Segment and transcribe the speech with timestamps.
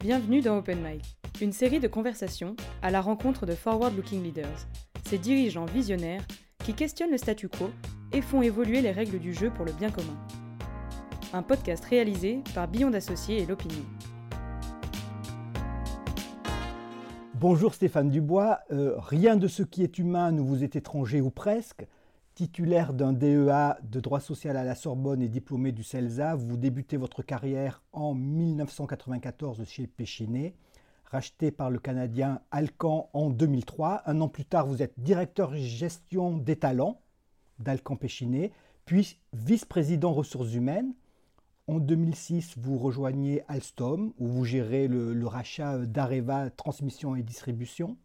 [0.00, 1.04] Bienvenue dans Open Mic,
[1.42, 4.66] une série de conversations à la rencontre de forward-looking leaders,
[5.04, 6.26] ces dirigeants visionnaires
[6.64, 7.68] qui questionnent le statu quo
[8.14, 10.16] et font évoluer les règles du jeu pour le bien commun.
[11.34, 13.84] Un podcast réalisé par Beyond Associés et l'Opinion.
[17.34, 21.28] Bonjour Stéphane Dubois, Euh, rien de ce qui est humain ne vous est étranger ou
[21.28, 21.86] presque.
[22.40, 26.96] Titulaire d'un DEA de droit social à la Sorbonne et diplômé du CELSA, vous débutez
[26.96, 30.54] votre carrière en 1994 chez Péchinet,
[31.04, 34.04] racheté par le Canadien Alcan en 2003.
[34.06, 37.02] Un an plus tard, vous êtes directeur gestion des talents
[37.58, 38.52] d'Alcan Péchinet,
[38.86, 40.94] puis vice-président ressources humaines.
[41.66, 47.98] En 2006, vous rejoignez Alstom, où vous gérez le rachat d'Areva Transmission et Distribution.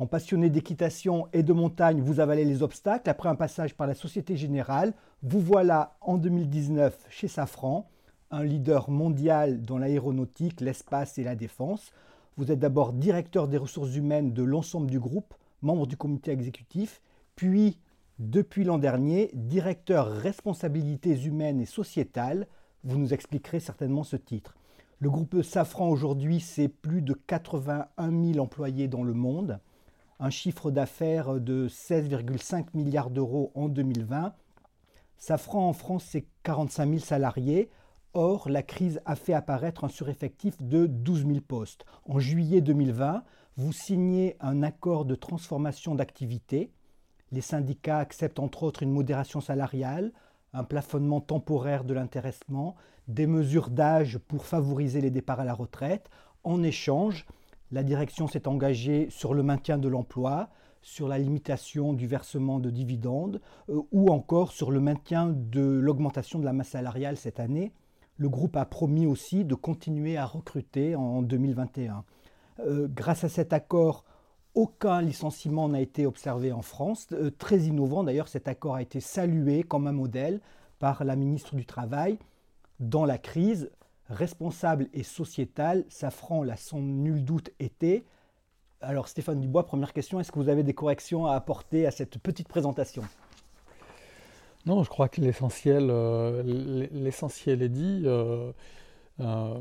[0.00, 3.10] En passionné d'équitation et de montagne, vous avalez les obstacles.
[3.10, 7.86] Après un passage par la Société Générale, vous voilà en 2019 chez Safran,
[8.30, 11.92] un leader mondial dans l'aéronautique, l'espace et la défense.
[12.38, 17.02] Vous êtes d'abord directeur des ressources humaines de l'ensemble du groupe, membre du comité exécutif,
[17.36, 17.76] puis,
[18.18, 22.46] depuis l'an dernier, directeur responsabilités humaines et sociétales.
[22.84, 24.56] Vous nous expliquerez certainement ce titre.
[24.98, 29.60] Le groupe Safran aujourd'hui, c'est plus de 81 000 employés dans le monde
[30.20, 34.34] un chiffre d'affaires de 16,5 milliards d'euros en 2020.
[35.16, 37.70] Safran en France, c'est 45 000 salariés.
[38.12, 41.86] Or, la crise a fait apparaître un sureffectif de 12 000 postes.
[42.06, 43.24] En juillet 2020,
[43.56, 46.70] vous signez un accord de transformation d'activité.
[47.32, 50.12] Les syndicats acceptent entre autres une modération salariale,
[50.52, 52.74] un plafonnement temporaire de l'intéressement,
[53.08, 56.10] des mesures d'âge pour favoriser les départs à la retraite.
[56.44, 57.26] En échange,
[57.72, 60.48] la direction s'est engagée sur le maintien de l'emploi,
[60.82, 66.38] sur la limitation du versement de dividendes euh, ou encore sur le maintien de l'augmentation
[66.38, 67.72] de la masse salariale cette année.
[68.16, 72.04] Le groupe a promis aussi de continuer à recruter en 2021.
[72.60, 74.04] Euh, grâce à cet accord,
[74.54, 77.06] aucun licenciement n'a été observé en France.
[77.12, 80.40] Euh, très innovant d'ailleurs, cet accord a été salué comme un modèle
[80.78, 82.18] par la ministre du Travail.
[82.78, 83.70] Dans la crise,
[84.10, 88.04] responsable et sociétal, Safran l'a sans nul doute été.
[88.80, 92.18] Alors Stéphane Dubois, première question, est-ce que vous avez des corrections à apporter à cette
[92.18, 93.02] petite présentation?
[94.66, 96.42] Non, je crois que l'essentiel euh,
[96.92, 98.02] l'essentiel est dit.
[98.04, 98.52] Euh,
[99.20, 99.60] euh,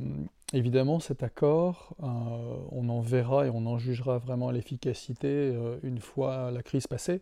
[0.53, 6.63] évidemment, cet accord, on en verra et on en jugera vraiment l'efficacité une fois la
[6.63, 7.21] crise passée.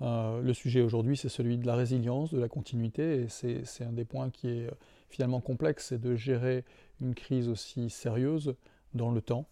[0.00, 4.06] Le sujet aujourd'hui, c'est celui de la résilience, de la continuité, et c'est un des
[4.06, 4.70] points qui est
[5.14, 6.64] finalement complexe, c'est de gérer
[7.00, 8.56] une crise aussi sérieuse
[8.94, 9.46] dans le temps.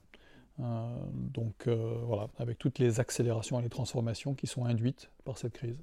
[0.61, 5.39] Euh, donc euh, voilà, avec toutes les accélérations et les transformations qui sont induites par
[5.39, 5.79] cette crise.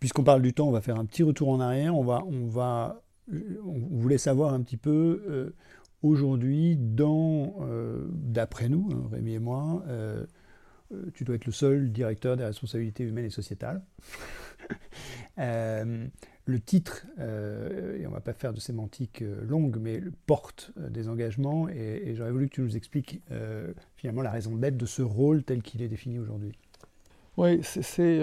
[0.00, 1.94] Puisqu'on parle du temps, on va faire un petit retour en arrière.
[1.96, 5.54] On va, on va, on voulait savoir un petit peu euh,
[6.02, 9.84] aujourd'hui, d'après nous, hein, Rémi et moi,
[11.14, 13.82] tu dois être le seul directeur des responsabilités humaines et sociétales.
[15.38, 16.06] Euh,
[16.46, 20.72] le titre, euh, et on ne va pas faire de sémantique euh, longue, mais porte
[20.78, 23.20] des engagements, et, j'aurais voulu que tu nous expliques
[23.96, 26.52] finalement la raison d'être de ce rôle tel qu'il est défini aujourd'hui.
[27.36, 28.22] Oui, c'est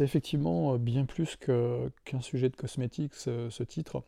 [0.00, 4.02] effectivement bien plus qu'un sujet de cosmétique, ce, ce titre.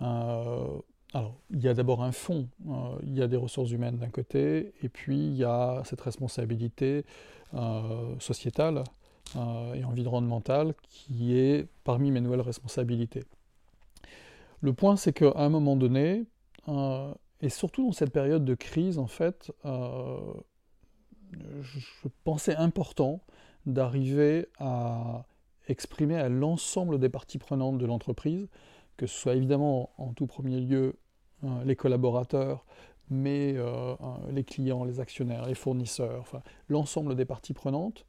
[0.00, 2.48] Alors, il y a d'abord un fond,
[3.02, 7.04] il y a des ressources humaines d'un côté, et puis il y a cette responsabilité
[8.18, 8.82] sociétale
[9.36, 13.24] euh, et environnementale qui est parmi mes nouvelles responsabilités.
[14.60, 16.24] Le point, c'est qu'à un moment donné,
[16.68, 20.20] euh, et surtout dans cette période de crise, en fait, euh,
[21.32, 23.22] je pensais important
[23.66, 25.24] d'arriver à
[25.66, 28.46] exprimer à l'ensemble des parties prenantes de l'entreprise,
[28.96, 30.96] que ce soit évidemment en tout premier lieu
[31.64, 32.64] les collaborateurs,
[33.10, 33.56] mais
[34.30, 38.06] les clients, les actionnaires, les fournisseurs, l'ensemble des parties prenantes,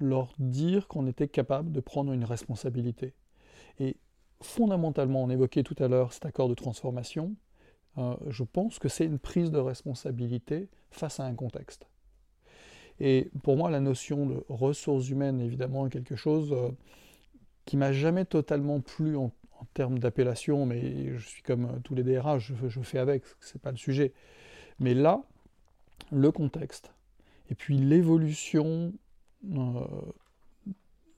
[0.00, 3.14] leur dire qu'on était capable de prendre une responsabilité.
[3.78, 3.96] Et
[4.40, 7.34] fondamentalement, on évoquait tout à l'heure cet accord de transformation,
[7.98, 11.86] euh, je pense que c'est une prise de responsabilité face à un contexte.
[13.00, 16.70] Et pour moi, la notion de ressources humaines, évidemment, est quelque chose euh,
[17.64, 19.32] qui m'a jamais totalement plu en,
[19.72, 23.60] termes d'appellation, mais je suis comme euh, tous les DRH, je, je fais avec, c'est
[23.60, 24.12] pas le sujet.
[24.78, 25.22] Mais là,
[26.12, 26.92] le contexte,
[27.48, 28.92] et puis l'évolution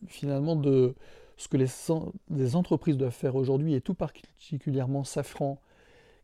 [0.07, 0.95] finalement de
[1.37, 5.61] ce que les, en- les entreprises doivent faire aujourd'hui, et tout particulièrement Safran,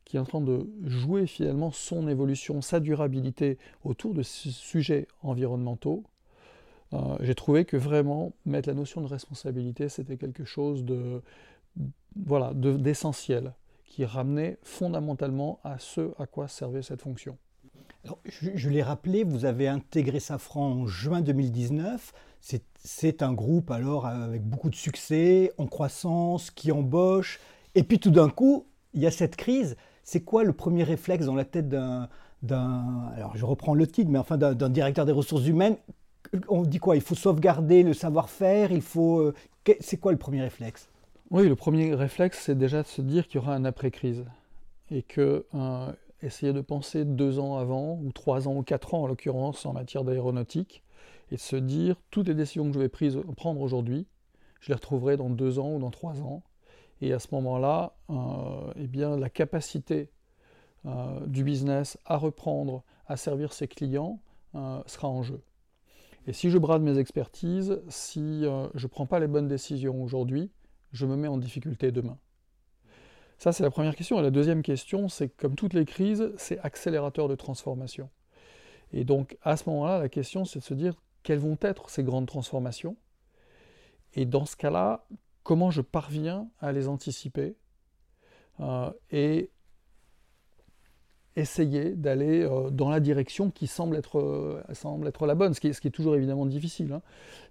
[0.04, 5.08] qui est en train de jouer finalement son évolution, sa durabilité autour de ces sujets
[5.22, 6.04] environnementaux,
[6.94, 11.22] euh, j'ai trouvé que vraiment mettre la notion de responsabilité, c'était quelque chose de
[12.16, 13.54] voilà de- d'essentiel,
[13.86, 17.36] qui ramenait fondamentalement à ce à quoi servait cette fonction.
[18.24, 22.12] Je, l'ai rappelé, vous avez intégré Safran en juin 2019.
[22.84, 27.38] C'est un groupe alors avec beaucoup de succès, en croissance, qui embauche.
[27.74, 29.76] Et puis tout d'un coup, il y a cette crise.
[30.02, 32.08] C'est quoi le premier réflexe dans la tête d'un,
[33.14, 35.76] alors je reprends le titre, mais enfin d'un directeur des ressources humaines?
[36.48, 36.96] On dit quoi?
[36.96, 38.72] Il faut sauvegarder le savoir-faire.
[38.72, 39.20] Il faut.
[39.20, 39.34] Euh,
[39.80, 40.88] c'est quoi le premier réflexe?
[41.30, 44.24] Oui, le premier réflexe, c'est déjà de se dire qu'il y aura un après-crise
[44.90, 45.92] et que euh,
[46.22, 49.72] essayer de penser deux ans avant ou trois ans ou quatre ans en l'occurrence en
[49.72, 50.82] matière d'aéronautique
[51.30, 54.06] et de se dire toutes les décisions que je vais prendre aujourd'hui,
[54.60, 56.42] je les retrouverai dans deux ans ou dans trois ans
[57.02, 60.08] et à ce moment-là, euh, eh bien, la capacité
[60.86, 64.20] euh, du business à reprendre, à servir ses clients
[64.54, 65.42] euh, sera en jeu.
[66.28, 70.52] Et si je brade mes expertises, si je ne prends pas les bonnes décisions aujourd'hui,
[70.92, 72.16] je me mets en difficulté demain.
[73.42, 74.20] Ça, c'est la première question.
[74.20, 78.08] Et la deuxième question, c'est comme toutes les crises, c'est accélérateur de transformation.
[78.92, 80.94] Et donc, à ce moment-là, la question, c'est de se dire
[81.24, 82.96] quelles vont être ces grandes transformations?
[84.14, 85.04] Et dans ce cas-là,
[85.42, 87.56] comment je parviens à les anticiper?
[88.60, 89.50] Euh, et
[91.36, 95.60] essayer d'aller euh, dans la direction qui semble être, euh, semble être la bonne, ce
[95.60, 96.92] qui, est, toujours évidemment difficile.
[96.92, 97.02] Hein.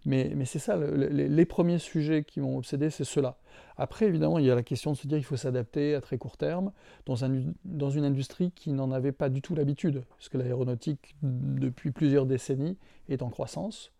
[0.05, 3.37] Mais, mais c'est ça, les, premiers sujets qui m'ont obsédé, c'est cela.
[3.77, 6.17] Après, évidemment, il y a la question de se dire qu'il faut s'adapter à très
[6.17, 6.71] court terme
[7.05, 11.91] dans, un, dans une industrie qui n'en avait pas du tout l'habitude, puisque l'aéronautique, depuis
[11.91, 12.77] plusieurs décennies,
[13.09, 13.91] est en croissance.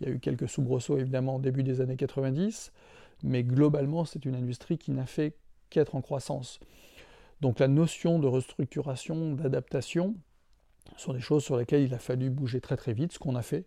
[0.00, 2.72] Il y a eu quelques soubresauts, évidemment, au début des années 90
[3.22, 5.34] mais globalement, c'est une industrie qui n'a fait
[5.70, 6.60] qu'être en croissance.
[7.40, 10.14] Donc la notion de restructuration, d'adaptation,
[10.96, 13.42] sont des choses sur lesquelles il a fallu bouger très très vite, ce qu'on a
[13.42, 13.66] fait.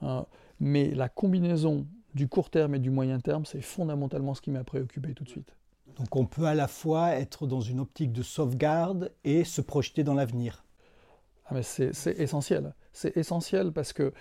[0.00, 0.26] Hein.
[0.58, 4.64] mais la combinaison du court terme et du moyen terme, c'est fondamentalement ce qui m'a
[4.64, 5.54] préoccupé tout de suite.
[5.96, 10.02] Donc on peut à la fois être dans une optique de sauvegarde et se projeter
[10.02, 10.64] dans l'avenir.
[11.46, 12.74] Ah mais c'est essentiel.
[12.92, 14.12] C'est essentiel parce que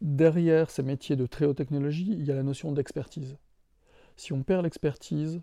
[0.00, 3.36] derrière ces métiers de très haute technologie, il y a la notion d'expertise.
[4.16, 5.40] Si on perd l'expertise,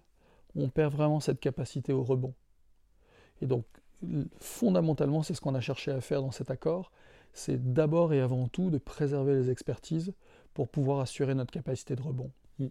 [0.55, 2.33] on perd vraiment cette capacité au rebond.
[3.41, 3.65] Et donc,
[4.39, 6.91] fondamentalement, c'est ce qu'on a cherché à faire dans cet accord,
[7.33, 10.13] c'est d'abord et avant tout de préserver les expertises
[10.53, 12.31] pour pouvoir assurer notre capacité de rebond.
[12.59, 12.67] Hmm.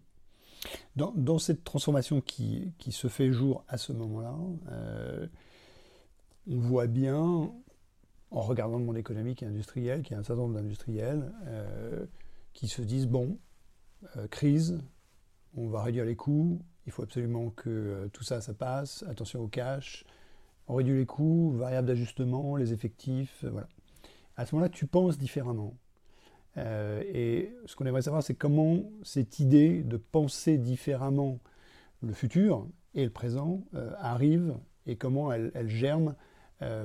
[0.97, 4.37] Dans, cette transformation qui, se fait jour à ce moment-là,
[4.71, 5.27] euh,
[6.51, 7.53] on voit bien,
[8.31, 12.07] en regardant le monde économique et industriel, qu'il y a un certain nombre d'industriels euh,
[12.53, 13.39] qui se disent, bon,
[14.17, 14.81] euh, crise,
[15.55, 19.49] on va réduire les coûts, il faut absolument que tout ça, ça passe, attention au
[19.49, 20.05] cash,
[20.69, 23.69] on réduit les coûts, variable d'ajustement, les effectifs, euh, voilà.
[24.37, 25.75] À ce moment-là, tu penses différemment.
[26.57, 31.41] Euh, et ce qu'on aimerait savoir, c'est comment cette idée de penser différemment
[32.03, 33.65] le futur et le présent
[33.99, 34.57] arrive
[34.87, 36.15] et comment elle, germe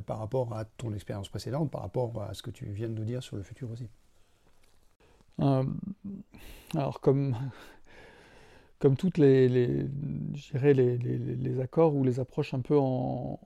[0.08, 3.06] par rapport à ton expérience précédente, par rapport à ce que tu viens de nous
[3.06, 3.88] dire sur le futur aussi.
[5.38, 7.36] alors, comme
[8.84, 13.40] comme toutes les, les, accords ou les approches un peu en,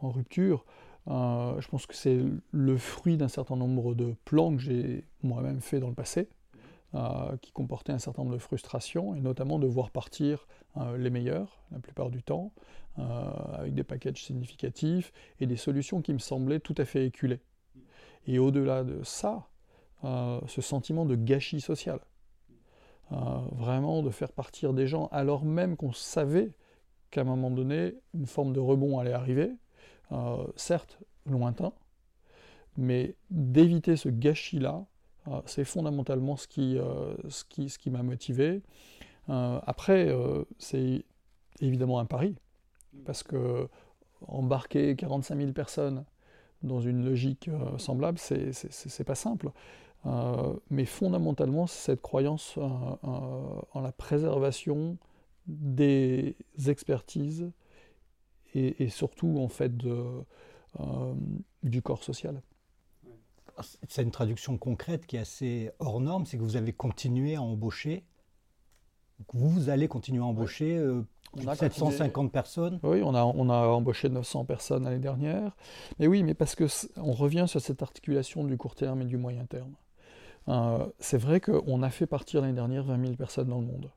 [0.00, 0.64] rupture,
[1.08, 2.20] euh, je pense que c'est
[2.52, 6.28] le fruit d'un certain nombre de plans que j'ai moi-même fait dans le passé,
[6.94, 10.46] euh, qui comportaient un certain nombre de frustrations, et notamment de voir partir
[10.76, 12.52] euh, les meilleurs, la plupart du temps,
[12.96, 17.40] avec des packages significatifs et des solutions qui me semblaient tout à fait éculées.
[18.28, 19.48] Et au-delà de ça,
[20.02, 21.98] ce sentiment de gâchis social.
[23.12, 26.50] Euh, vraiment de faire partir des gens alors même qu'on savait
[27.12, 29.52] qu'à un moment donné, une forme de rebond allait arriver,
[30.10, 31.72] euh, certes lointain,
[32.76, 34.84] mais d'éviter ce gâchis-là,
[35.28, 36.78] euh, c'est fondamentalement ce qui,
[37.28, 38.62] ce qui, ce qui m'a motivé.
[39.28, 40.12] après,
[40.58, 41.04] c'est
[41.60, 42.34] évidemment un pari,
[43.04, 43.68] parce que
[44.26, 46.04] embarquer 45 000 personnes
[46.62, 49.50] dans une logique semblable, c'est pas simple.
[50.06, 54.98] Euh, mais fondamentalement, c'est cette croyance euh, euh, en la préservation
[55.46, 56.36] des
[56.66, 57.50] expertises
[58.54, 60.02] et, surtout en fait de,
[61.62, 62.40] du corps social.
[63.86, 67.42] C'est une traduction concrète qui est assez hors norme, c'est que vous avez continué à
[67.42, 68.04] embaucher.
[69.34, 70.82] Vous, allez continuer à embaucher
[71.34, 75.54] on a 750 personnes Oui, on a, on a embauché 900 personnes l'année dernière.
[75.98, 79.44] Mais oui, mais parce qu'on revient sur cette articulation du court terme et du moyen
[79.44, 79.74] terme.
[80.48, 83.90] Euh, c'est vrai qu'on a fait partir l'année dernière 20 000 personnes dans le monde.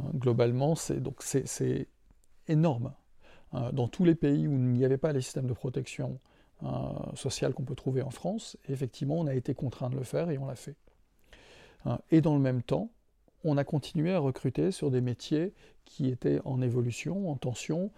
[0.00, 1.88] Euh, globalement, c'est donc c'est
[2.48, 2.92] énorme.
[3.54, 6.18] Euh, dans tous les pays où il n'y avait pas les systèmes de protection
[7.14, 10.38] sociale qu'on peut trouver en France, effectivement, on a été contraint de le faire et
[10.38, 10.76] on l'a fait.
[12.10, 12.88] et dans le même temps,
[13.42, 15.52] on a continué à recruter sur des métiers
[15.84, 17.90] qui étaient en évolution, en tension,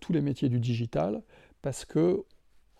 [0.00, 1.22] tous les métiers du digital,
[1.62, 2.22] parce que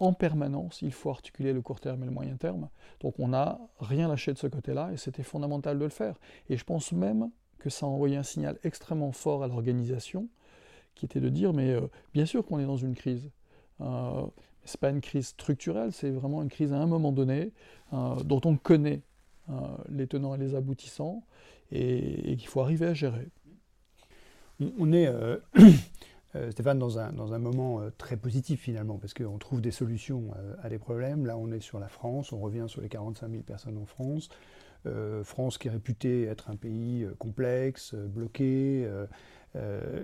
[0.03, 2.69] en permanence, il faut articuler le court terme et le moyen terme.
[3.01, 6.19] Donc on n'a rien lâché de ce côté-là et c'était fondamental de le faire.
[6.49, 7.31] Et je pense même
[7.61, 10.29] que ça a envoyé un signal extrêmement fort à l'organisation,
[10.97, 11.83] qui était de dire, mais euh,
[12.15, 13.31] bien sûr qu'on est dans une crise.
[13.81, 14.27] Euh,
[14.65, 17.53] ce n'est pas une crise structurelle, c'est vraiment une crise à un moment donné,
[17.93, 19.03] euh, dont on connaît
[19.89, 21.25] les tenants et les aboutissants,
[21.71, 23.29] et, qu'il faut arriver à gérer.
[24.79, 25.09] On est,
[26.51, 30.31] Stéphane, dans un, moment très positif finalement, parce qu'on trouve des solutions
[30.63, 31.27] à des problèmes.
[31.27, 34.31] Là, on est sur la France, on revient sur les 45 000 personnes en France.
[34.87, 38.89] Euh, France qui est réputée être un pays euh, complexe, euh, bloqué.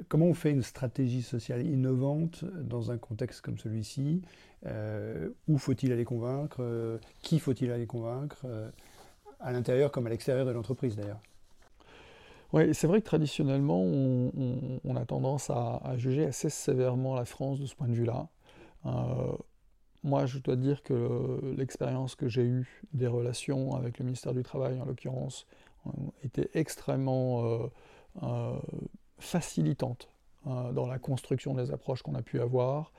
[0.08, 4.22] comment on fait une stratégie sociale innovante dans un contexte comme celui-ci?
[5.48, 7.00] Où faut-il aller convaincre?
[7.22, 8.44] Qui faut-il aller convaincre?
[9.40, 11.22] À l'intérieur comme à l'extérieur de l'entreprise d'ailleurs.
[12.52, 17.66] Oui, c'est vrai que traditionnellement, on, a tendance à, juger assez sévèrement la France de
[17.66, 18.28] ce point de vue-là.
[20.04, 24.42] Moi, je dois dire que l'expérience que j'ai eue des relations avec le ministère du
[24.42, 25.46] Travail, en l'occurrence,
[25.86, 25.90] euh,
[26.22, 27.66] était extrêmement euh,
[28.22, 28.56] euh,
[29.18, 30.08] facilitante
[30.44, 32.92] dans la construction des approches qu'on a pu avoir.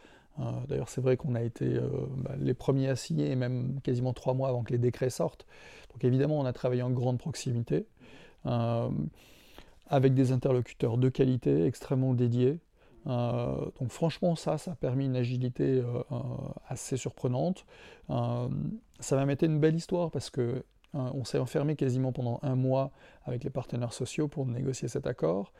[0.67, 1.79] D'ailleurs, c'est vrai qu'on a été
[2.17, 5.47] bah, les premiers à signer, même quasiment trois mois avant que les décrets sortent.
[5.91, 7.87] Donc évidemment, on a travaillé en grande proximité,
[9.89, 12.59] avec des interlocuteurs de qualité, extrêmement dédiés,
[13.07, 16.17] euh, donc franchement, ça, ça a permis une agilité euh, euh,
[16.67, 17.65] assez surprenante.
[18.07, 22.91] ça m'a été une belle histoire parce que on s'est enfermé quasiment pendant un mois
[23.25, 25.53] avec les partenaires sociaux pour négocier cet accord.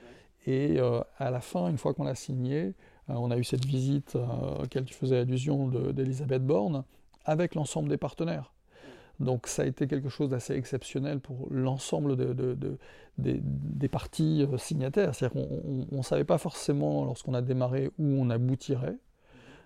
[0.47, 2.73] Et à la fin, une fois qu'on l'a signé,
[3.07, 6.83] on a eu cette visite à laquelle tu faisais allusion d'Elisabeth Borne
[7.25, 8.51] avec l'ensemble des partenaires.
[9.19, 12.15] Donc ça a été quelque chose d'assez exceptionnel pour l'ensemble
[13.17, 15.13] des, parties euh, signataires.
[15.13, 18.97] C'est-à-dire qu'on ne savait pas forcément lorsqu'on a démarré où on aboutirait.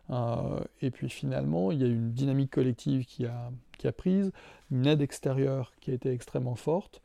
[0.10, 3.92] Euh, et puis finalement, il y a eu une dynamique collective qui a, qui a
[3.92, 4.32] prise,
[4.72, 7.02] une aide extérieure qui a été extrêmement forte,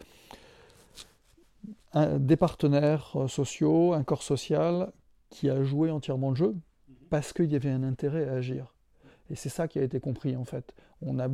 [1.94, 4.92] des partenaires euh, sociaux, un corps social
[5.30, 6.54] qui a joué entièrement le jeu
[7.10, 8.74] parce qu'il y avait un intérêt à agir.
[9.30, 10.74] Et c'est ça qui a été compris en fait.
[11.02, 11.28] On a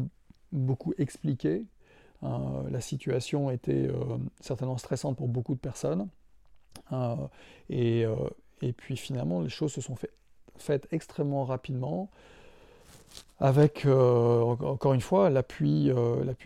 [0.55, 1.65] beaucoup expliqué.
[2.23, 2.29] Euh,
[2.71, 6.09] la situation était euh, certainement stressante pour beaucoup de personnes.
[6.93, 7.17] Euh,
[7.69, 8.05] et,
[8.63, 10.11] et, puis finalement, les choses se sont fait,
[10.57, 12.11] faites extrêmement rapidement,
[13.39, 15.93] avec, encore une fois, l'appui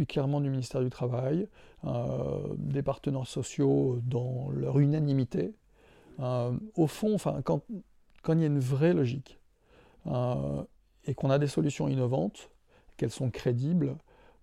[0.06, 1.48] clairement du ministère du Travail,
[2.56, 5.54] des partenaires sociaux dans leur unanimité.
[6.18, 7.62] au fond, quand,
[8.22, 9.38] quand il y a une vraie logique
[10.06, 12.50] et qu'on a des solutions innovantes,
[12.98, 13.96] qu'elles sont crédibles,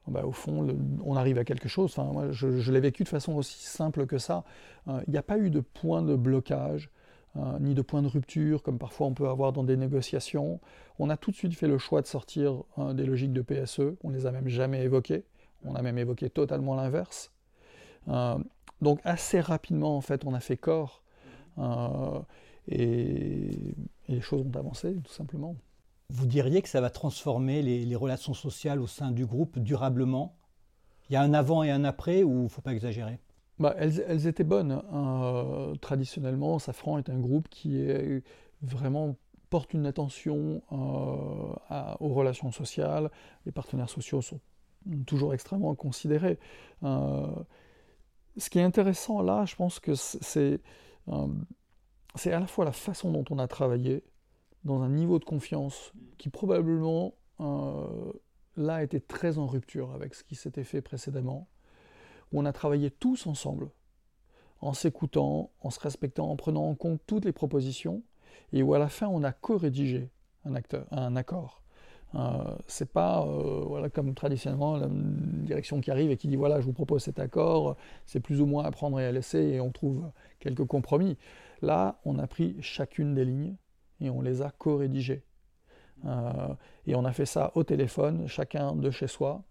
[0.07, 0.67] bah, au fond,
[1.03, 1.91] on arrive à quelque chose.
[1.97, 4.43] Enfin, moi, je, l'ai vécu de façon aussi simple que ça.
[4.87, 6.91] Euh, il n'y a pas eu de point de blocage,
[7.37, 10.59] euh, ni de point de rupture, comme parfois on peut avoir dans des négociations.
[10.99, 13.95] On a tout de suite fait le choix de sortir euh, des logiques de PSE.
[14.03, 15.25] On les a même jamais évoquées.
[15.63, 17.31] On a même évoqué totalement l'inverse.
[18.81, 21.01] donc assez rapidement, en fait, on a fait corps.
[22.67, 23.75] et
[24.07, 25.55] les choses ont avancé, tout simplement.
[26.09, 30.37] Vous diriez que ça va transformer les, relations sociales au sein du groupe durablement?
[31.09, 33.19] Il y a un avant et un après ou il ne faut pas exagérer?
[33.59, 34.83] Bah, elles, étaient bonnes.
[34.91, 35.73] Hein.
[35.81, 38.23] traditionnellement, Safran est un groupe qui est
[38.61, 39.15] vraiment
[39.49, 43.09] porte une attention euh, aux relations sociales.
[43.45, 44.39] Les partenaires sociaux sont
[45.05, 46.39] toujours extrêmement considérés.
[46.83, 47.27] Euh,
[48.37, 50.59] ce qui est intéressant là, je pense que c'est
[51.07, 51.27] euh,
[52.25, 54.03] à la fois la façon dont on a travaillé,
[54.65, 58.11] dans un niveau de confiance qui probablement euh,
[58.57, 61.47] là était très en rupture avec ce qui s'était fait précédemment,
[62.31, 63.69] où on a travaillé tous ensemble,
[64.59, 68.03] en s'écoutant, en se respectant, en prenant en compte toutes les propositions,
[68.51, 70.09] et où à la fin on a co-rédigé
[70.45, 70.55] un,
[70.91, 71.61] un accord.
[72.15, 76.61] Euh, c'est pas euh, voilà, comme traditionnellement la direction qui arrive et qui dit voilà
[76.61, 79.59] je vous propose cet accord, c'est plus ou moins à prendre et à laisser et
[79.59, 81.17] on trouve quelques compromis.
[81.61, 83.55] Là on a pris chacune des lignes
[84.01, 85.23] et on les a co-rédigés.
[86.05, 86.53] Euh,
[86.87, 89.43] et on a fait ça au téléphone, chacun de chez soi,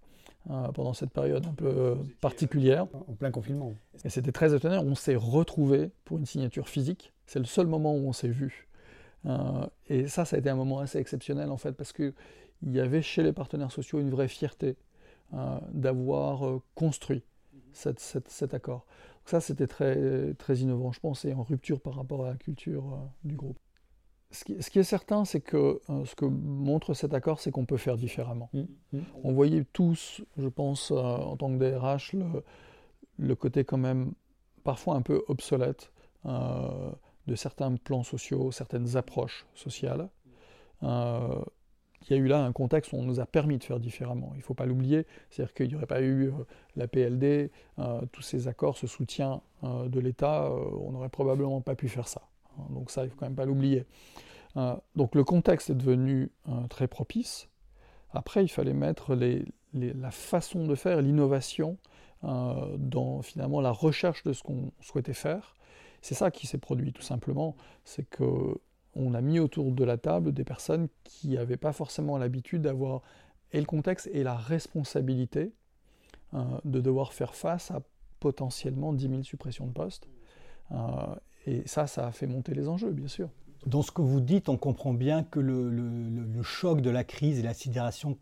[0.51, 2.87] euh, pendant cette période un peu particulière.
[3.09, 3.73] En plein confinement.
[4.05, 7.13] Et c'était très étonnant, on s'est retrouvés pour une signature physique.
[7.27, 8.69] C'est le seul moment où on s'est vu.
[9.27, 12.13] Euh, et ça, ça a été un moment assez exceptionnel en fait, parce qu'il
[12.63, 14.77] y avait chez les partenaires sociaux une vraie fierté
[15.73, 17.25] d'avoir construit
[17.73, 18.87] cet accord.
[19.17, 22.37] Donc ça, c'était très, très innovant, je pense, et en rupture par rapport à la
[22.37, 22.85] culture
[23.25, 23.59] du groupe.
[24.35, 27.77] Ce qui, est certain, c'est que euh, ce que montre cet accord, c'est qu'on peut
[27.77, 28.51] faire différemment.
[28.53, 28.63] Mm,
[28.93, 29.01] mm.
[29.23, 32.43] On voyait tous, je pense, euh, en tant que DRH, le,
[33.19, 34.13] le, côté quand même
[34.65, 35.91] parfois un peu obsolète
[37.27, 40.09] de certains plans sociaux, certaines approches sociales.
[40.83, 41.43] Euh,
[42.03, 44.31] il y a eu là un contexte où on nous a permis de faire différemment.
[44.35, 46.33] Il ne faut pas l'oublier, c'est-à-dire qu'il n'y aurait pas eu euh,
[46.77, 51.89] la PLD, euh, tous ces accords, ce soutien de l'État, on n'aurait probablement pas pu
[51.89, 52.29] faire ça.
[52.71, 53.87] Donc ça, il ne faut quand même pas l'oublier.
[54.97, 56.31] donc le contexte est devenu
[56.71, 57.49] très propice.
[58.13, 59.17] Après, il fallait mettre
[59.75, 61.79] la façon de faire, l'innovation
[62.23, 65.55] dans finalement la recherche de ce qu'on souhaitait faire
[66.05, 68.61] c'est ça qui s'est produit tout simplement, c'est que
[68.95, 73.01] on a mis autour de la table des personnes qui n'avaient pas forcément l'habitude d'avoir
[73.53, 75.55] et le contexte et la responsabilité
[76.35, 77.81] euh, de devoir faire face à
[78.21, 80.07] potentiellement 10 000 suppressions de postes.
[81.47, 83.29] Et ça, ça a fait monter les enjeux, bien sûr.
[83.67, 87.43] Dans ce que vous dites, on comprend bien que le, choc de la crise et
[87.43, 88.19] la sidération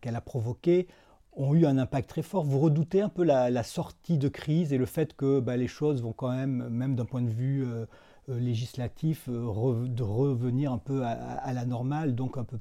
[0.00, 0.86] qu'elle a provoqué
[1.32, 2.44] ont eu un impact très fort.
[2.44, 6.02] Vous redoutez un peu la, sortie de crise et le fait que bah, les choses
[6.02, 7.86] vont quand même, même d'un point de vue euh,
[8.28, 12.58] euh, législatif, euh, de revenir un peu à, la normale, donc un peu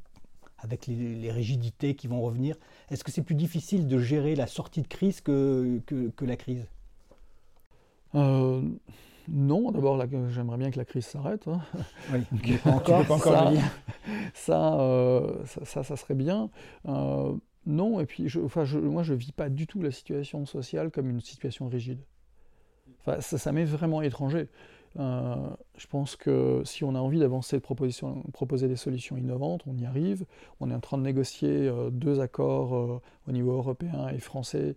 [0.60, 2.56] avec les, rigidités qui vont revenir.
[2.90, 5.82] Est-ce que c'est plus difficile de gérer la sortie de crise que,
[6.22, 6.66] la crise?
[9.32, 11.48] Non, d'abord, j'aimerais bien que la crise s'arrête.
[11.48, 11.62] Hein.
[12.12, 13.54] Oui, pas encore, pas encore
[14.34, 16.50] ça, ça, ça, serait bien.
[17.66, 20.92] Non, et puis je, enfin, moi je ne vis pas du tout la situation sociale
[20.92, 22.00] comme une situation rigide.
[23.02, 24.48] Enfin, ça, m'est vraiment étranger.
[24.98, 25.36] Euh,
[25.78, 29.86] je pense que si on a envie d'avancer, de proposer des solutions innovantes, on y
[29.86, 30.26] arrive.
[30.60, 34.76] On est en train de négocier euh, deux accords euh, au niveau européen et français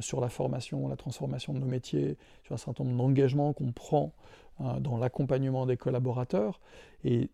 [0.00, 4.12] sur la formation, la transformation de nos métiers, sur un certain nombre d'engagements qu'on prend
[4.80, 6.60] dans l'accompagnement des collaborateurs.
[7.04, 7.30] Et,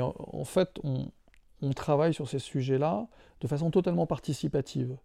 [0.00, 1.10] en, fait, on,
[1.74, 3.06] travaille sur ces sujets-là
[3.40, 4.96] de façon totalement participative.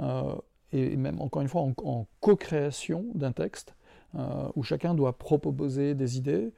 [0.00, 0.34] Euh,
[0.72, 3.74] et même, encore une fois, en, co-création d'un texte,
[4.16, 6.52] euh, où chacun doit proposer des idées.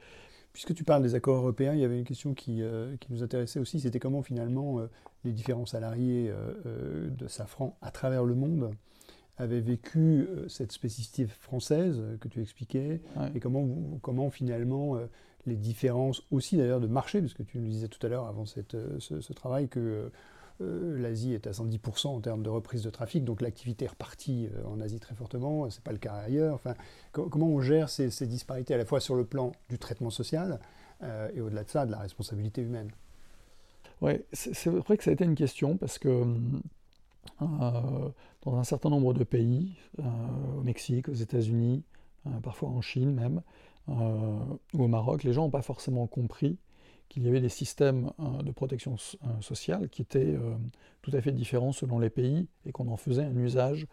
[0.52, 3.22] Puisque tu parles des accords européens, il y avait une question qui, euh, qui nous
[3.22, 4.80] intéressait aussi, c'était comment finalement
[5.24, 6.30] les différents salariés
[6.64, 8.70] de Safran à travers le monde
[9.42, 13.00] avaient vécu cette spécificité française que tu expliquais,
[13.34, 13.68] et comment,
[14.00, 14.98] comment finalement
[15.46, 18.46] les différences aussi d'ailleurs de marché, parce que tu nous disais tout à l'heure avant
[18.46, 20.10] cette, euh, ce, travail que
[20.60, 24.48] euh, l'Asie est à 110% en termes de reprise de trafic, donc l'activité est repartie
[24.54, 26.54] euh, en Asie très fortement, ce n'est pas le cas ailleurs.
[26.54, 26.74] Enfin,
[27.12, 30.60] comment on gère ces, disparités à la fois sur le plan du traitement social
[31.34, 32.88] et au-delà de ça, de la responsabilité humaine?
[34.02, 36.24] Oui, c'est vrai que ça a été une question parce que
[37.40, 41.82] dans un certain nombre de pays, au Mexique, aux États-Unis,
[42.42, 43.42] parfois en Chine même,
[43.88, 44.38] euh,
[44.74, 46.58] ou au Maroc, les gens n'ont pas forcément compris
[47.08, 50.36] qu'il y avait des systèmes euh, de protection euh, sociale qui étaient
[51.02, 53.86] tout à fait différents selon les pays et qu'on en faisait un usage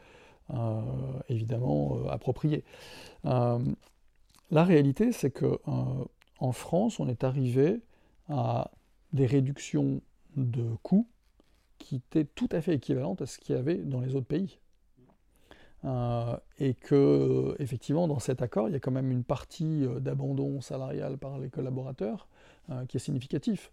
[1.28, 2.64] évidemment approprié.
[3.24, 5.60] la réalité, c'est que
[6.40, 7.82] en France, on est arrivé
[8.30, 8.72] à
[9.14, 10.02] des réductions
[10.38, 11.08] de coûts
[11.80, 14.60] qui étaient tout à fait équivalentes à ce qu'il y avait dans les autres pays.
[15.86, 20.02] Euh, et que effectivement dans cet accord il y a quand même une partie euh,
[20.02, 22.28] d'abandon salarial par les collaborateurs
[22.70, 23.72] euh, qui est significatif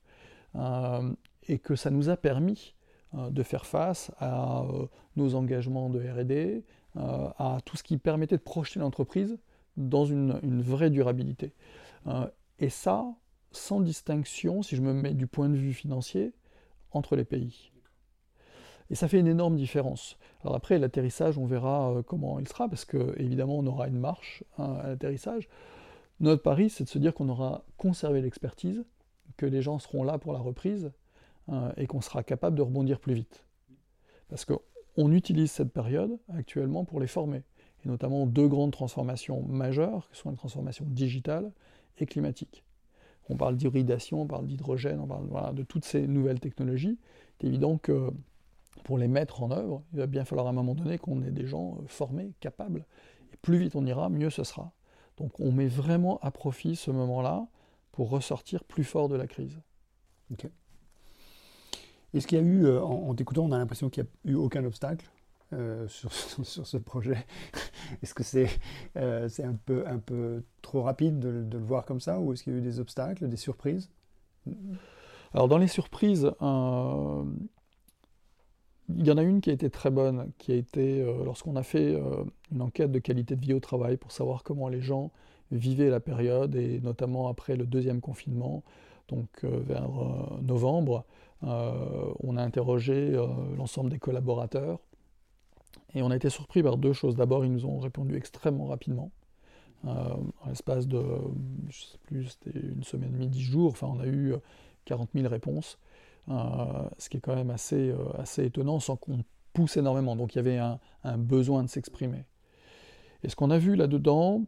[1.48, 2.74] et que ça nous a permis
[3.12, 4.64] de faire face à
[5.16, 6.64] nos engagements de R&D,
[6.94, 9.36] à tout ce qui permettait de projeter l'entreprise
[9.76, 11.52] dans une, vraie durabilité.
[12.58, 13.04] et ça,
[13.52, 16.32] sans distinction, si je me mets du point de vue financier,
[16.90, 17.70] entre les pays.
[18.90, 20.16] Et ça fait une énorme différence.
[20.42, 23.98] Alors après, l'atterrissage, on verra euh, comment il sera, parce que évidemment, on aura une
[23.98, 25.48] marche hein, à l'atterrissage.
[26.20, 28.84] Notre pari, c'est de se dire qu'on aura conservé l'expertise,
[29.36, 30.92] que les gens seront là pour la reprise,
[31.48, 33.44] hein, et qu'on sera capable de rebondir plus vite.
[34.28, 37.42] Parce qu'on utilise cette période actuellement pour les former,
[37.84, 41.50] et notamment deux grandes transformations majeures, qui sont les transformations digitales
[41.98, 42.64] et climatiques.
[43.28, 46.98] On parle d'hybridation, on parle d'hydrogène, on parle de toutes ces nouvelles technologies.
[47.40, 48.10] C'est évident que
[48.84, 51.30] pour les mettre en œuvre, il va bien falloir à un moment donné qu'on ait
[51.30, 52.86] des gens euh, formés, capables.
[53.32, 54.72] Et plus vite on ira, mieux ce sera.
[55.16, 57.46] Donc on met vraiment à profit ce moment-là
[57.92, 59.58] pour ressortir plus fort de la crise.
[60.32, 60.48] Ok.
[62.14, 64.34] Est-ce qu'il y a eu, euh, en, t'écoutant, on a l'impression qu'il n'y a eu
[64.36, 65.10] aucun obstacle
[65.52, 66.12] euh, sur,
[66.44, 67.26] sur, ce projet?
[68.02, 68.48] Est-ce que c'est
[68.94, 72.42] c'est un, peu, un peu trop rapide de, de le voir comme ça ou est-ce
[72.42, 73.90] qu'il y a eu des obstacles, des surprises?
[75.34, 76.30] Alors dans les surprises,
[78.88, 81.56] il y en a une qui a été très bonne, qui a été euh, lorsqu'on
[81.56, 84.80] a fait euh, une enquête de qualité de vie au travail pour savoir comment les
[84.80, 85.10] gens
[85.50, 88.62] vivaient la période, et notamment après le deuxième confinement,
[89.08, 89.88] donc euh, vers
[90.42, 91.04] novembre,
[91.42, 93.12] on a interrogé
[93.56, 94.80] l'ensemble des collaborateurs,
[95.94, 97.14] et on a été surpris par deux choses.
[97.14, 99.12] D'abord, ils nous ont répondu extrêmement rapidement.
[99.84, 101.04] en l'espace de,
[101.68, 104.34] je sais plus, c'était une semaine et demie, dix jours, enfin on a eu
[104.86, 105.78] 40 000 réponses,
[106.28, 110.16] ce qui est quand même assez, assez étonnant sans qu'on pousse énormément.
[110.16, 110.78] Donc il y avait un,
[111.18, 112.24] besoin de s'exprimer.
[113.22, 114.42] Et ce qu'on a vu là-dedans,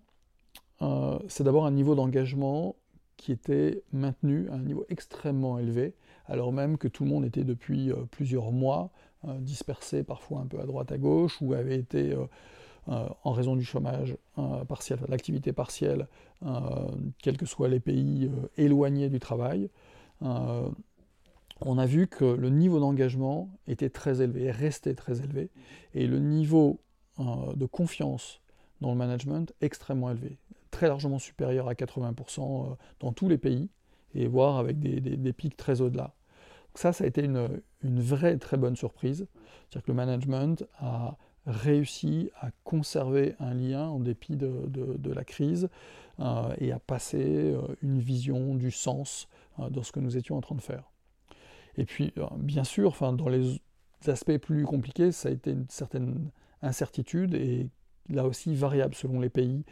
[1.29, 2.77] c'est d'abord un niveau d'engagement
[3.17, 5.95] qui était maintenu à un niveau extrêmement élevé,
[6.27, 8.91] alors même que tout le monde était depuis plusieurs mois
[9.27, 12.27] euh, dispersé parfois un peu à droite à gauche, ou avaient été, euh,
[12.89, 14.17] euh, en raison du chômage
[14.69, 16.07] partiel, l'activité partielle,
[17.21, 19.69] quels que soient les pays éloignés du travail,
[21.61, 25.51] on a vu que le niveau d'engagement était très élevé, restait très élevé,
[25.95, 26.81] et le niveau
[27.19, 28.41] de confiance
[28.81, 30.39] dans le management extrêmement élevé,
[30.71, 33.71] très largement supérieur à 80% dans tous les pays,
[34.15, 36.15] et voire avec des pics très au-delà
[36.79, 39.27] ça, ça a été une, vraie très bonne surprise.
[39.69, 41.17] C'est-à-dire que le management a
[41.47, 45.69] réussi à conserver un lien en dépit de, la crise
[46.21, 50.37] euh, et à passer euh, une vision du sens euh, dans ce que nous étions
[50.37, 50.85] en train de faire.
[51.79, 53.61] Et puis, bien sûr, dans les
[54.07, 57.69] aspects plus compliqués, ça a été une certaine incertitude et
[58.11, 59.65] là aussi variable selon les pays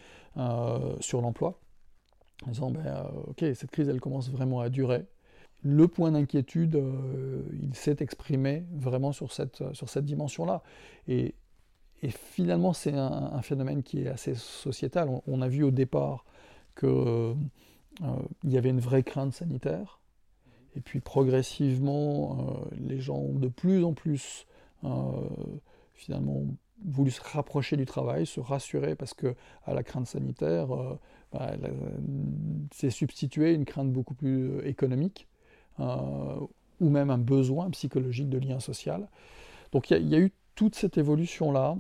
[1.01, 1.61] sur l'emploi.
[2.47, 5.07] En disant, ben, ok, cette crise, elle commence vraiment à durer
[5.67, 10.63] le point d'inquiétude, euh, il s'est exprimé vraiment sur cette, sur cette dimension-là.
[11.09, 11.35] Et,
[12.09, 15.09] finalement, c'est un, phénomène qui est assez sociétal.
[15.27, 16.25] On, a vu au départ
[16.79, 17.35] qu'il euh,
[18.45, 19.99] y avait une vraie crainte sanitaire.
[20.77, 24.47] Et puis progressivement, euh, les gens ont de plus en plus
[25.95, 26.45] finalement
[26.85, 29.35] voulu se rapprocher du travail, se rassurer parce que
[29.65, 30.69] à la crainte sanitaire,
[31.33, 31.51] bah,
[32.73, 35.27] c'est substitué une crainte beaucoup plus économique.
[35.81, 36.41] Euh,
[36.81, 39.09] ou même un besoin psychologique de lien social.
[39.73, 41.77] Donc il y, a eu toute cette évolution-là.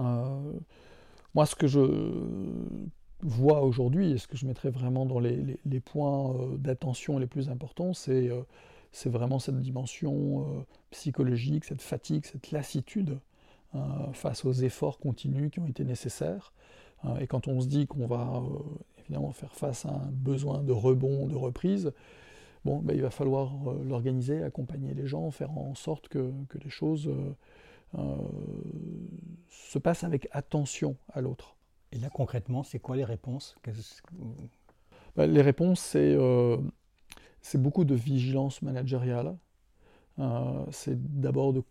[0.00, 0.52] Euh,
[1.34, 1.80] moi, ce que je
[3.22, 7.48] vois aujourd'hui, et ce que je mettrais vraiment dans les, points euh, d'attention les plus
[7.48, 8.30] importants, c'est
[9.06, 13.18] vraiment cette dimension psychologique, cette fatigue, cette lassitude
[14.12, 16.52] face aux efforts continus qui ont été nécessaires.
[17.20, 18.42] et quand on se dit qu'on va
[18.98, 21.92] évidemment faire face à un besoin de rebond, de reprise,
[22.64, 26.70] bon, ben, il va falloir euh, l'organiser, accompagner les gens, faire en sorte que, les
[26.70, 27.34] choses euh,
[27.98, 28.16] euh,
[29.48, 31.56] se passent avec attention à l'autre.
[31.92, 33.56] Et là, concrètement, c'est quoi les réponses
[35.16, 39.36] ben, Les réponses, c'est beaucoup de vigilance managériale.
[40.70, 41.62] c'est d'abord de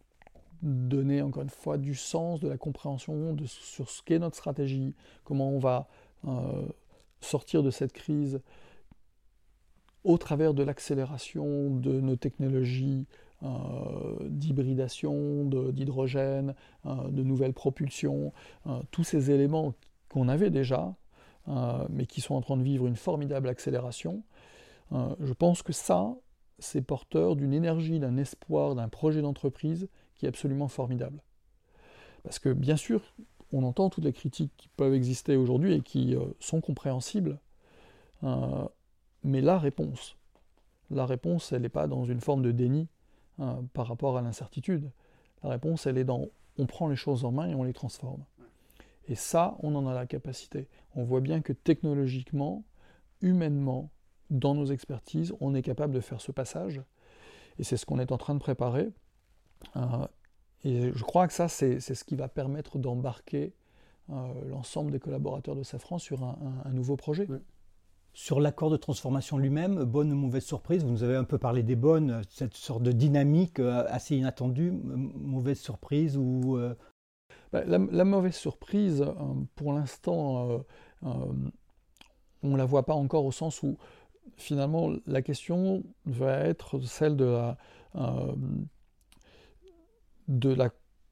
[0.62, 5.50] donner, encore une fois, du sens, de la compréhension sur ce qu'est notre stratégie, comment
[5.50, 5.88] on va
[7.22, 8.42] sortir de cette crise
[10.04, 13.06] au travers de l'accélération de nos technologies
[13.44, 13.50] euh,
[14.22, 16.56] d'hybridation, d'hydrogène,
[16.86, 18.34] euh, de nouvelles propulsions,
[18.68, 19.74] euh, tous ces éléments
[20.10, 20.94] qu'on avait déjà,
[21.90, 24.24] mais qui sont en train de vivre une formidable accélération,
[24.92, 26.16] je pense que ça,
[26.60, 31.22] c'est porteur d'une énergie, d'un espoir, d'un projet d'entreprise qui est absolument formidable.
[32.24, 33.02] Parce que bien sûr,
[33.54, 37.40] on entend toutes les critiques qui peuvent exister aujourd'hui et qui sont compréhensibles,
[39.24, 40.18] mais la réponse,
[40.92, 42.88] la réponse, elle n'est pas dans une forme de déni
[43.74, 44.92] par rapport à l'incertitude.
[45.44, 48.26] La réponse, elle est dans on prend les choses en main et on les transforme.
[49.10, 50.70] Et ça, on en a la capacité.
[50.96, 52.64] On voit bien que technologiquement,
[53.22, 53.90] humainement,
[54.30, 56.82] dans nos expertises, on est capable de faire ce passage.
[57.58, 58.90] Et c'est ce qu'on est en train de préparer.
[59.76, 60.08] Euh,
[60.64, 63.54] et je crois que ça, c'est ce qui va permettre d'embarquer
[64.12, 67.28] euh, l'ensemble des collaborateurs de Safran sur un, nouveau projet.
[68.14, 71.62] Sur l'accord de transformation lui-même, bonne ou mauvaise surprise Vous nous avez un peu parlé
[71.64, 76.76] des bonnes, cette sorte de dynamique euh, assez inattendue, mauvaise surprise ou euh,
[77.52, 79.14] bah, la, mauvaise surprise, euh,
[79.56, 80.64] pour l'instant,
[81.02, 83.78] on ne la voit pas encore au sens où
[84.38, 87.26] finalement la question va être celle de
[90.44, 90.70] la,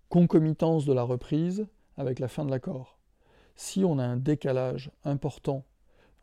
[0.10, 2.98] concomitance de la reprise avec la fin de l'accord.
[3.56, 5.66] Si on a un décalage important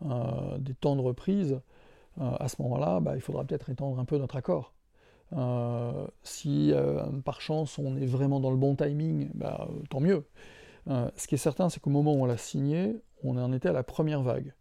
[0.04, 1.60] euh, des temps de reprise,
[2.20, 4.73] euh, à ce moment-là, bah, il faudra peut-être étendre un peu notre accord.
[5.36, 6.72] Euh, si
[7.24, 10.24] par chance on est vraiment dans le bon timing, bah, tant mieux.
[10.86, 13.72] ce qui est certain, c'est qu'au moment où on l'a signé, on en était à
[13.72, 14.54] la première vague.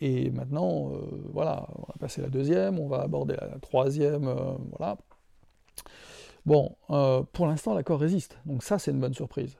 [0.00, 0.92] et maintenant,
[1.32, 4.32] voilà, on va passer la deuxième, on va aborder la troisième,
[4.76, 4.98] voilà.
[6.46, 6.76] Bon,
[7.32, 9.58] pour l'instant, l'accord résiste, donc ça, c'est une bonne surprise.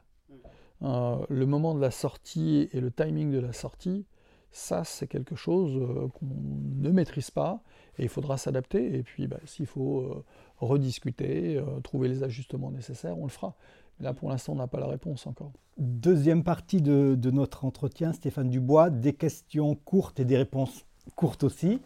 [0.80, 4.06] le moment de la sortie et le timing de la sortie,
[4.52, 7.62] ça, c'est quelque chose qu'on ne maîtrise pas
[7.98, 8.96] et il faudra s'adapter.
[8.96, 10.24] Et puis, bah, s'il faut
[10.58, 13.54] rediscuter, trouver les ajustements nécessaires, on le fera.
[14.00, 15.52] Là, pour l'instant, on n'a pas la réponse encore.
[15.76, 20.84] Deuxième partie de, notre entretien, Stéphane Dubois, des questions courtes et des réponses
[21.16, 21.80] courtes aussi.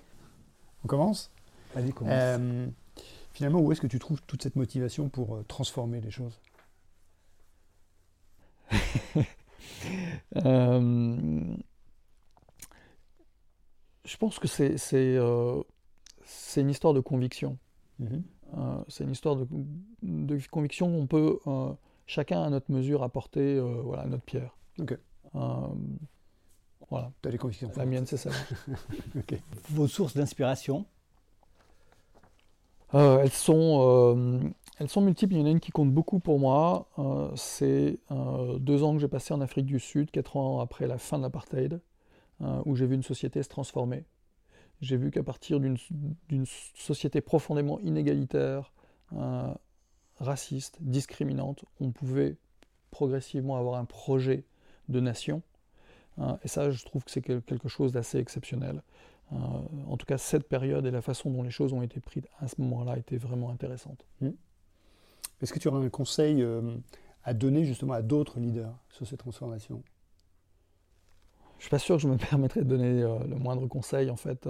[0.84, 1.32] On commence?
[1.74, 2.12] Allez, commence.
[2.14, 2.66] Euh,
[3.32, 6.40] finalement, où est-ce que tu trouves toute cette motivation pour euh, transformer les choses?
[10.36, 11.56] Euh,
[14.04, 15.16] Je pense que c'est
[16.56, 17.58] une histoire de conviction.
[18.00, 18.24] Mhm.
[18.88, 19.46] c'est une histoire de,
[20.02, 20.88] de conviction.
[20.88, 21.38] On peut
[22.06, 24.56] chacun à notre mesure apporter euh, voilà, notre pierre.
[24.78, 24.98] Ok.
[25.34, 25.40] Euh,
[26.90, 27.12] voilà.
[27.22, 28.30] Tu as des convictions La mienne, c'est ça.
[29.70, 30.86] Vos sources d'inspiration
[32.92, 35.34] euh, elles, sont, elles sont multiples.
[35.34, 36.86] Il y en a une qui compte beaucoup pour moi.
[37.34, 37.98] c'est
[38.60, 41.24] deux ans que j'ai passé en Afrique du Sud, quatre ans après la fin de
[41.24, 41.80] l'apartheid,
[42.64, 44.04] où j'ai vu une société se transformer.
[44.80, 45.76] J'ai vu qu'à partir d'une
[46.74, 48.72] société profondément inégalitaire,
[50.18, 52.36] raciste, discriminante, on pouvait
[52.90, 54.44] progressivement avoir un projet
[54.88, 55.42] de nation.
[56.18, 58.82] Hein, et ça, je trouve que c'est quelque chose d'assez exceptionnel.
[59.30, 62.46] En tout cas, cette période et la façon dont les choses ont été prises à
[62.46, 64.06] ce moment-là étaient vraiment intéressantes.
[64.20, 64.30] Mmh.
[65.40, 66.76] Est-ce que tu aurais un conseil euh,
[67.24, 69.82] à donner justement à d'autres leaders sur cette transformation?
[71.58, 74.10] Je ne suis pas sûr que je me permettrais de donner euh, le moindre conseil.
[74.10, 74.48] En fait,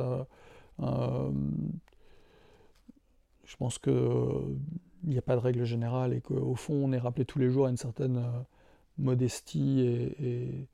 [3.45, 4.57] je pense que
[5.05, 7.51] il n'y a pas de règle générale et qu'au fond, on est rappelé tous les
[7.51, 8.41] jours à une certaine euh,
[8.99, 10.69] modestie et,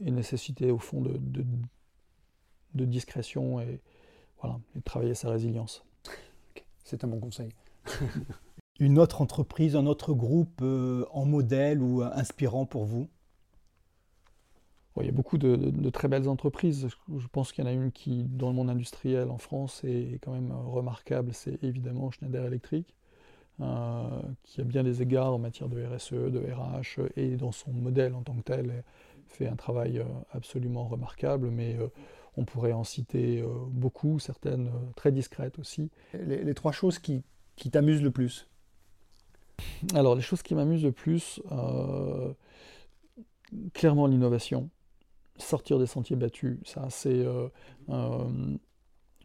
[0.00, 1.18] nécessité, au fond, de,
[2.74, 3.80] de, discrétion et,
[4.40, 5.84] voilà, et de travailler sa résilience.
[6.84, 7.50] C'est un bon conseil.
[8.80, 13.08] une autre entreprise, un autre groupe euh, en modèle ou euh, inspirant pour vous?
[15.00, 16.88] Il y a beaucoup de, très belles entreprises.
[17.16, 20.18] Je, pense qu'il y en a une qui, dans le monde industriel en France, est
[20.22, 21.32] quand même remarquable.
[21.32, 22.94] C'est évidemment Schneider Electric.
[23.60, 27.72] Euh, qui a bien des égards en matière de RSE, de RH, et dans son
[27.72, 28.84] modèle en tant que tel,
[29.26, 31.88] fait un travail euh, absolument remarquable, mais euh,
[32.36, 35.90] on pourrait en citer beaucoup, certaines très discrètes aussi.
[36.14, 37.24] Les, trois choses qui,
[37.56, 38.48] qui t'amusent le plus?
[39.92, 41.42] Alors, les choses qui m'amusent le plus,
[43.72, 44.70] clairement l'innovation,
[45.38, 47.24] sortir des sentiers battus, ça c'est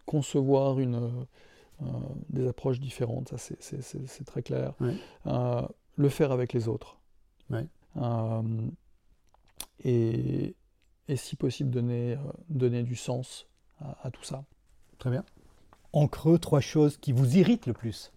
[0.05, 1.25] concevoir une
[1.81, 1.85] euh,
[2.29, 4.73] des approches différentes, ça c'est très clair.
[5.27, 6.97] Euh, le faire avec les autres.
[7.97, 8.41] Euh,
[9.83, 10.55] et,
[11.07, 12.17] et, si possible donner,
[12.49, 13.47] donner du sens
[13.79, 14.43] à, tout ça.
[14.97, 15.23] Très bien.
[15.91, 18.11] En creux, trois choses qui vous irritent le plus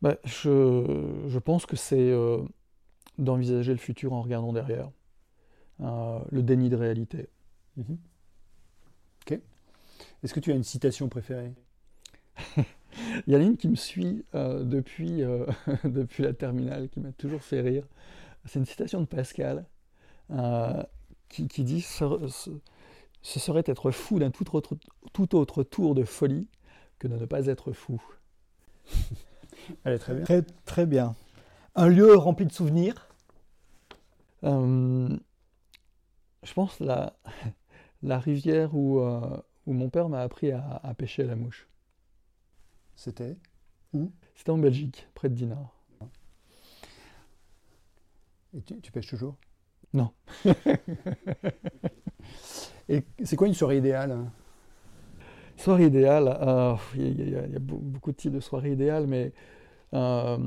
[0.00, 2.12] bah, je, je, pense que c'est
[3.18, 4.90] d'envisager le futur en regardant derrière.
[5.80, 7.28] Le déni de réalité.
[7.76, 7.98] Mhm.
[9.22, 9.40] Ok.
[10.22, 11.54] Est-ce que tu as une citation préférée?
[13.26, 15.46] Il y en a une qui me suit euh, depuis, euh,
[15.84, 17.84] depuis la terminale, qui m'a toujours fait rire.
[18.46, 19.66] C'est une citation de Pascal
[20.30, 20.82] euh,
[21.28, 22.04] qui, qui, dit ce,
[23.22, 24.76] ce, serait être fou d'un tout autre,
[25.12, 26.48] tout autre tour de folie
[26.98, 28.02] que de ne pas être fou.
[29.84, 30.24] Elle est très bien.
[30.24, 31.14] Très, très bien.
[31.74, 33.08] Un lieu rempli de souvenirs?
[36.42, 37.16] Je pense la,
[38.02, 41.68] la rivière où, où mon père m'a appris à, à pêcher la mouche.
[42.94, 43.36] C'était
[43.92, 44.10] où?
[44.34, 45.76] C'était en Belgique, près de Dinard.
[48.56, 49.36] Et tu, pêches toujours?
[49.92, 50.10] Non.
[52.88, 54.30] Et c'est quoi une soirée idéale
[55.56, 56.38] Soirée idéale,
[56.94, 59.32] il y, a beaucoup de types de soirées idéales, mais
[59.94, 60.38] euh,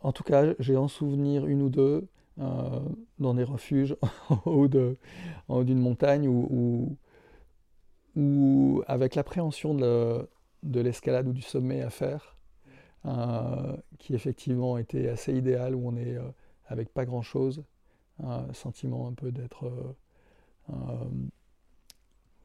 [0.00, 2.08] en tout cas, j'ai en souvenir une ou deux
[2.40, 2.80] euh,
[3.18, 3.96] dans des refuges
[4.28, 6.96] en haut d'une montagne où,
[8.86, 10.28] avec l'appréhension de,
[10.62, 12.36] de l'escalade ou du sommet à faire,
[13.06, 16.22] euh, qui effectivement était assez idéal, où on est euh,
[16.66, 17.64] avec pas grand-chose,
[18.22, 19.96] un sentiment un peu d'être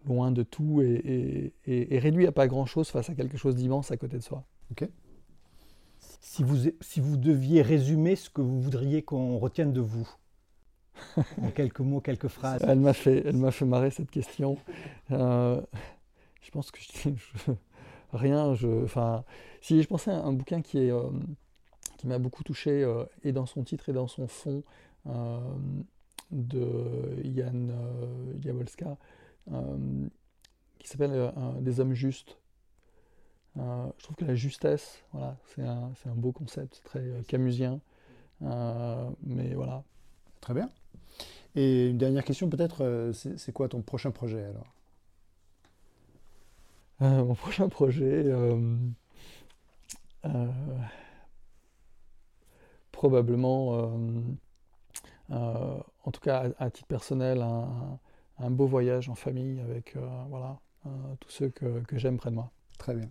[0.06, 1.54] loin de tout et,
[1.92, 4.44] réduit à pas grand-chose face à quelque chose d'immense à côté de soi.
[6.22, 10.10] Si vous, si vous deviez résumer ce que vous voudriez qu'on retienne de vous,
[11.42, 12.64] en quelques mots, quelques phrases.
[12.68, 14.58] Elle m'a fait, fait marrer cette question.
[15.10, 16.80] je pense que
[18.14, 18.54] rien.
[18.56, 19.24] Je, enfin,
[19.62, 21.10] si je pensais à un bouquin qui euh,
[21.98, 24.64] qui m'a beaucoup touché euh, et dans son titre et dans son fond
[25.08, 25.40] euh,
[26.32, 27.70] de Jan
[28.40, 28.98] Jabolska,
[30.80, 32.38] qui s'appelle Des hommes justes.
[33.56, 37.80] Je trouve que la justesse, voilà, c'est un, un, beau concept, c'est très camusien,
[38.42, 39.84] mais voilà.
[40.42, 40.70] Très bien.
[41.56, 44.74] Et une dernière question peut-être, c'est quoi ton prochain projet alors?
[47.00, 48.26] Mon prochain projet,
[52.92, 53.94] probablement,
[55.30, 59.96] en tout cas à, titre personnel, un, beau voyage en famille avec
[60.30, 60.60] voilà,
[61.20, 62.52] tous ceux que, que j'aime près de moi.
[62.78, 63.10] Très bien.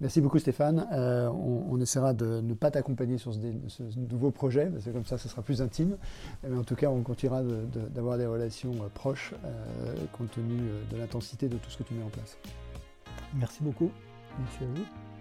[0.00, 0.86] Merci beaucoup Stéphane.
[0.92, 5.16] Euh, on, essaiera de ne pas t'accompagner sur ce, nouveau projet, parce que comme ça,
[5.16, 5.96] ce sera plus intime.
[6.46, 10.58] Mais en tout cas, on continuera d'avoir des relations euh, proches, euh, compte tenu
[10.90, 12.36] de l'intensité de tout ce que tu mets en place.
[13.34, 13.90] Merci beaucoup.
[14.38, 15.15] Merci à vous.